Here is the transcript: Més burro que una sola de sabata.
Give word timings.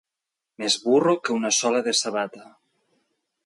Més 0.63 0.77
burro 0.85 1.13
que 1.27 1.37
una 1.41 1.53
sola 1.59 1.85
de 1.89 1.93
sabata. 2.03 2.51